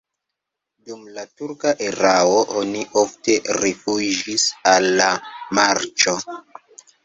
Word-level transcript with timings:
Dum 0.87 1.03
la 1.17 1.25
turka 1.41 1.73
erao 1.89 2.41
oni 2.63 2.83
ofte 3.03 3.37
rifuĝis 3.61 4.49
al 4.75 4.93
la 4.99 5.15
marĉo. 5.63 6.19